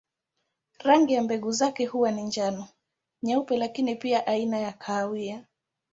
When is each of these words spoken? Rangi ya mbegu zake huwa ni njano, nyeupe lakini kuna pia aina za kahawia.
Rangi 0.79 1.13
ya 1.13 1.23
mbegu 1.23 1.51
zake 1.51 1.85
huwa 1.85 2.11
ni 2.11 2.21
njano, 2.23 2.67
nyeupe 3.23 3.57
lakini 3.57 3.91
kuna 3.91 4.01
pia 4.01 4.27
aina 4.27 4.61
za 4.63 4.71
kahawia. 4.71 5.45